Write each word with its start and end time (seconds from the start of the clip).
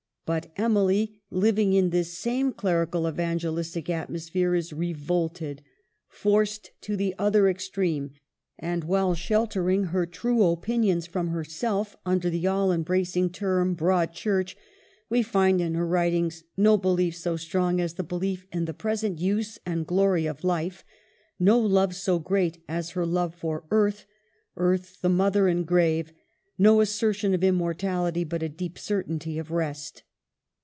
But 0.23 0.49
Emily, 0.55 1.19
living 1.29 1.73
in 1.73 1.89
this 1.89 2.13
same 2.17 2.53
clerical 2.53 3.05
evangelistic 3.05 3.89
atmosphere, 3.89 4.55
is 4.55 4.71
revolted, 4.71 5.61
forced 6.07 6.71
to 6.83 6.95
the 6.95 7.13
other 7.19 7.49
extreme; 7.49 8.11
and, 8.57 8.85
while 8.85 9.13
shelter 9.13 9.69
ing 9.69 9.85
her 9.85 10.05
true 10.05 10.45
opinions 10.45 11.05
from 11.05 11.31
herself 11.31 11.97
under 12.05 12.29
the 12.29 12.47
all 12.47 12.71
embracing 12.71 13.29
term 13.29 13.73
"Broad 13.73 14.13
Church," 14.13 14.55
we 15.09 15.21
find 15.21 15.59
in 15.59 15.73
her 15.73 15.85
writings 15.85 16.45
no 16.55 16.77
belief 16.77 17.13
so 17.17 17.35
strong 17.35 17.81
as 17.81 17.95
the 17.95 18.01
belief 18.01 18.45
in 18.53 18.63
the 18.63 18.73
present 18.73 19.19
use 19.19 19.59
and 19.65 19.85
glory 19.85 20.27
of 20.27 20.45
life; 20.45 20.85
no 21.41 21.59
love 21.59 21.93
so 21.93 22.19
great 22.19 22.63
as 22.69 22.91
her 22.91 23.05
love 23.05 23.35
for 23.35 23.65
earth— 23.69 24.05
earth 24.55 25.01
the 25.01 25.09
mother 25.09 25.49
and 25.49 25.65
grave; 25.67 26.13
no 26.57 26.79
assertion 26.79 27.33
of 27.33 27.43
immortality, 27.43 28.23
but 28.23 28.41
a 28.41 28.47
deep 28.47 28.79
certainty 28.79 29.37
of 29.37 29.51
rest. 29.51 30.03